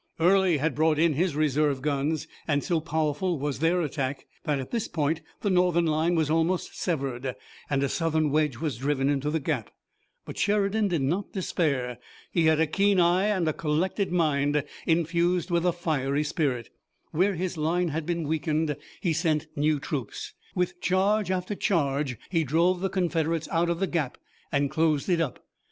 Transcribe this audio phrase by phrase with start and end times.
[0.19, 4.71] Early had brought in his reserve guns, and so powerful was their attack that at
[4.71, 7.35] this point the Northern line was almost severed,
[7.69, 9.69] and a Southern wedge was driven into the gap.
[10.25, 11.99] But Sheridan did not despair.
[12.31, 16.71] He had a keen eye and a collected mind, infused with a fiery spirit.
[17.11, 20.33] Where his line had been weakened he sent new troops.
[20.55, 24.17] With charge after charge he drove the Confederates out of the gap
[24.51, 25.45] and closed it up.